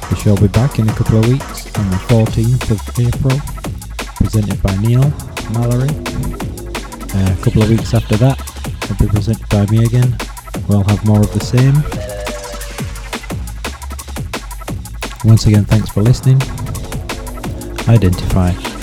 The 0.09 0.17
show 0.17 0.31
will 0.35 0.43
be 0.43 0.49
back 0.49 0.79
in 0.79 0.89
a 0.89 0.93
couple 0.95 1.19
of 1.19 1.27
weeks 1.27 1.67
on 1.77 1.91
the 1.91 1.97
14th 2.07 2.71
of 2.71 2.81
April, 3.01 3.37
presented 4.17 4.63
by 4.63 4.77
Neil 4.77 5.11
Mallory. 5.51 5.91
Uh, 7.11 7.35
a 7.35 7.43
couple 7.43 7.63
of 7.63 7.69
weeks 7.69 7.93
after 7.93 8.17
that, 8.17 8.39
it'll 8.85 9.05
be 9.05 9.11
presented 9.11 9.49
by 9.49 9.67
me 9.67 9.85
again. 9.85 10.17
We'll 10.69 10.85
have 10.85 11.05
more 11.05 11.21
of 11.21 11.33
the 11.33 11.41
same. 11.41 11.75
Once 15.29 15.47
again, 15.47 15.65
thanks 15.65 15.91
for 15.91 16.03
listening. 16.03 16.41
Identify. 17.89 18.76